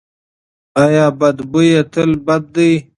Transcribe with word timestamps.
ایا 0.83 1.05
بد 1.19 1.37
بوی 1.51 1.69
تل 1.93 2.11
بد 2.25 2.43
دی؟ 2.55 2.71